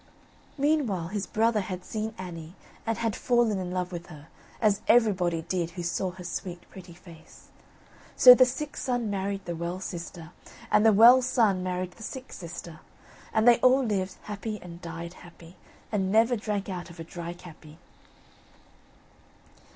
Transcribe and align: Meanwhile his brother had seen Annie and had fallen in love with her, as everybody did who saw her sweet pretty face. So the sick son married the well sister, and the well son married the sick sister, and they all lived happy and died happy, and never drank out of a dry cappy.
Meanwhile 0.57 1.09
his 1.09 1.27
brother 1.27 1.59
had 1.59 1.85
seen 1.85 2.15
Annie 2.17 2.55
and 2.87 2.97
had 2.97 3.15
fallen 3.15 3.59
in 3.59 3.69
love 3.69 3.91
with 3.91 4.07
her, 4.07 4.29
as 4.59 4.81
everybody 4.87 5.43
did 5.43 5.69
who 5.77 5.83
saw 5.83 6.09
her 6.09 6.23
sweet 6.23 6.67
pretty 6.71 6.95
face. 6.95 7.49
So 8.15 8.33
the 8.33 8.43
sick 8.47 8.75
son 8.77 9.11
married 9.11 9.45
the 9.45 9.55
well 9.55 9.79
sister, 9.79 10.31
and 10.71 10.83
the 10.83 10.91
well 10.91 11.21
son 11.21 11.61
married 11.61 11.91
the 11.91 12.01
sick 12.01 12.33
sister, 12.33 12.79
and 13.31 13.47
they 13.47 13.59
all 13.59 13.85
lived 13.85 14.15
happy 14.23 14.59
and 14.63 14.81
died 14.81 15.13
happy, 15.13 15.55
and 15.91 16.11
never 16.11 16.35
drank 16.35 16.67
out 16.67 16.89
of 16.89 16.99
a 16.99 17.03
dry 17.03 17.33
cappy. 17.33 17.77